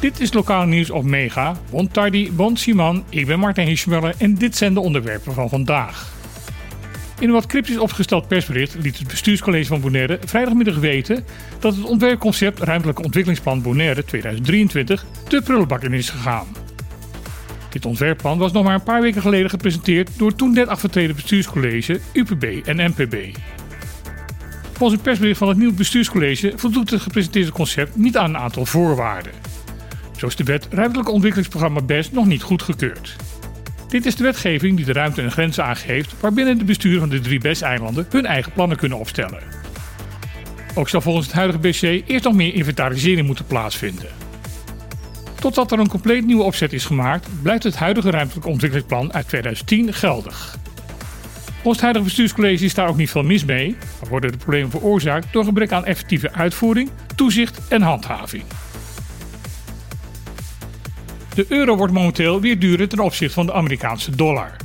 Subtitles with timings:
[0.00, 1.56] Dit is lokaal nieuws op Mega.
[1.70, 2.56] Bon tardi, bon
[3.08, 6.12] ik ben Martin Hirschmuller en dit zijn de onderwerpen van vandaag.
[7.18, 11.24] In een wat cryptisch opgesteld persbericht liet het bestuurscollege van Bonaire vrijdagmiddag weten
[11.58, 16.46] dat het ontwerpconcept Ruimtelijke Ontwikkelingsplan Bonaire 2023 de prullenbak in is gegaan.
[17.70, 22.00] Dit ontwerpplan was nog maar een paar weken geleden gepresenteerd door toen net afgetreden bestuurscollege
[22.12, 23.14] UPB en MPB.
[24.80, 28.66] Volgens een persbericht van het nieuwe bestuurscollege voldoet het gepresenteerde concept niet aan een aantal
[28.66, 29.32] voorwaarden.
[30.16, 33.16] Zo is de wet Ruimtelijk Ontwikkelingsprogramma BEST nog niet goedgekeurd.
[33.88, 37.20] Dit is de wetgeving die de ruimte en grenzen aangeeft waarbinnen de besturen van de
[37.20, 39.42] drie BEST-eilanden hun eigen plannen kunnen opstellen.
[40.74, 44.08] Ook zal volgens het huidige BC eerst nog meer inventarisering moeten plaatsvinden.
[45.40, 49.92] Totdat er een compleet nieuwe opzet is gemaakt, blijft het huidige ruimtelijk ontwikkelingsplan uit 2010
[49.92, 50.58] geldig.
[51.62, 55.44] Huidige bestuurscollege is daar ook niet veel mis mee, maar worden de problemen veroorzaakt door
[55.44, 58.42] gebrek aan effectieve uitvoering, toezicht en handhaving.
[61.34, 64.56] De euro wordt momenteel weer duurder ten opzichte van de Amerikaanse dollar.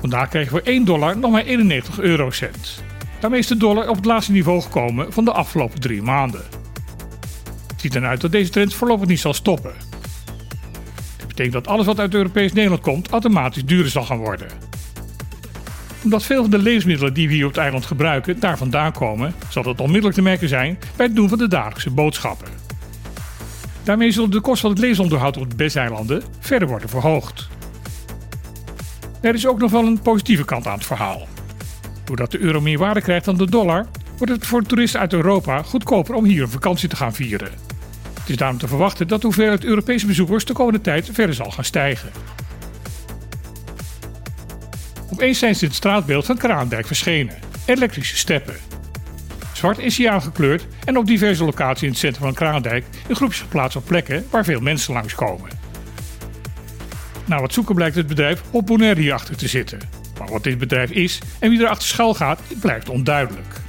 [0.00, 2.82] Vandaag krijgen we 1 dollar nog maar 91 eurocent.
[3.20, 6.44] Daarmee is de dollar op het laatste niveau gekomen van de afgelopen drie maanden.
[7.66, 9.72] Het ziet eruit dat deze trend voorlopig niet zal stoppen.
[11.16, 14.65] Dit betekent dat alles wat uit Europees Nederland komt automatisch duurder zal gaan worden.
[16.06, 19.34] Omdat veel van de levensmiddelen die we hier op het eiland gebruiken daar vandaan komen,
[19.48, 22.48] zal dat onmiddellijk te merken zijn bij het doen van de dagelijkse boodschappen.
[23.82, 27.48] Daarmee zullen de kosten van het levensonderhoud op de Besseilanden verder worden verhoogd.
[29.20, 31.28] Er is ook nog wel een positieve kant aan het verhaal.
[32.04, 35.62] Doordat de euro meer waarde krijgt dan de dollar, wordt het voor toeristen uit Europa
[35.62, 37.50] goedkoper om hier een vakantie te gaan vieren.
[38.20, 41.50] Het is daarom te verwachten dat de hoeveelheid Europese bezoekers de komende tijd verder zal
[41.50, 42.10] gaan stijgen.
[45.12, 47.34] Opeens zijn ze in het straatbeeld van Kraandijk verschenen.
[47.64, 48.56] Elektrische steppen.
[49.52, 53.40] Zwart is hij aangekleurd en op diverse locaties in het centrum van Kraandijk in groepjes
[53.40, 55.50] geplaatst op plekken waar veel mensen langskomen.
[57.24, 59.78] Na wat zoeken blijkt het bedrijf op Bonaire hierachter te zitten.
[60.18, 63.60] Maar wat dit bedrijf is en wie er achter schuil gaat, blijft onduidelijk.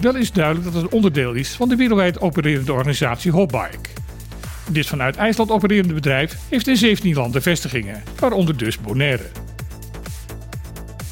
[0.00, 3.88] Wel is duidelijk dat het onderdeel is van de wereldwijd opererende organisatie Hobbike.
[4.70, 9.43] Dit vanuit IJsland opererende bedrijf heeft in 17 landen vestigingen, waaronder dus Bonaire.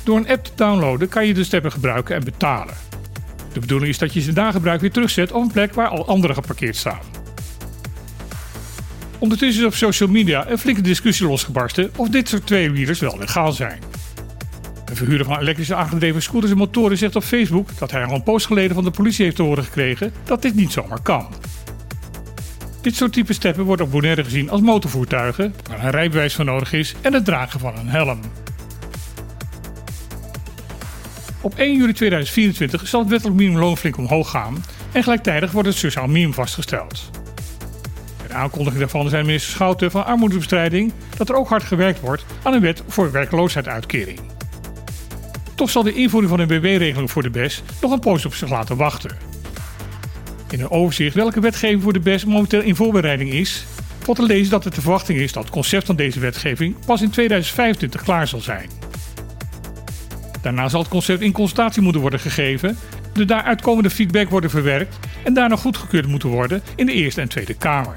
[0.05, 2.75] Door een app te downloaden kan je de steppen gebruiken en betalen.
[3.53, 6.07] De bedoeling is dat je ze na gebruik weer terugzet op een plek waar al
[6.07, 7.01] anderen geparkeerd staan.
[9.19, 13.53] Ondertussen is op social media een flinke discussie losgebarsten of dit soort tweewielers wel legaal
[13.53, 13.81] zijn.
[14.85, 18.23] Een verhuurder van elektrische aangedreven scooters en motoren zegt op Facebook dat hij al een
[18.23, 21.29] post geleden van de politie heeft te horen gekregen dat dit niet zomaar kan.
[22.81, 26.73] Dit soort type steppen wordt op Bonaire gezien als motorvoertuigen, waar een rijbewijs voor nodig
[26.73, 28.21] is en het dragen van een helm.
[31.43, 35.77] Op 1 juli 2024 zal het wettelijk minimumloon flink omhoog gaan en gelijktijdig wordt het
[35.77, 37.11] sociaal minimum vastgesteld.
[38.27, 42.53] De aankondiging daarvan zijn minister Schouten van Armoedebestrijding dat er ook hard gewerkt wordt aan
[42.53, 44.21] een wet voor werkloosheidsuitkering.
[45.55, 48.51] Toch zal de invoering van een BW-regeling voor de BES nog een poos op zich
[48.51, 49.17] laten wachten.
[50.51, 53.65] In een overzicht welke wetgeving voor de BES momenteel in voorbereiding is,
[53.99, 57.03] valt te lezen dat het de verwachting is dat het concept van deze wetgeving pas
[57.03, 58.69] in 2025 klaar zal zijn.
[60.43, 62.79] Daarna zal het concept in consultatie moeten worden gegeven,
[63.13, 67.29] de daaruit komende feedback worden verwerkt en daarna goedgekeurd moeten worden in de Eerste en
[67.29, 67.97] Tweede Kamer.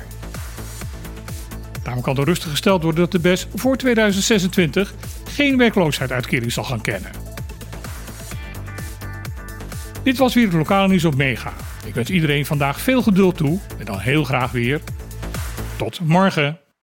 [1.84, 4.94] Daarom kan er rustig gesteld worden dat de BES voor 2026
[5.30, 7.12] geen werkloosheidsuitkering zal gaan kennen.
[10.04, 11.54] Dit was weer het lokale nieuws op Mega.
[11.86, 14.82] Ik wens iedereen vandaag veel geduld toe en dan heel graag weer.
[15.78, 16.65] Tot morgen.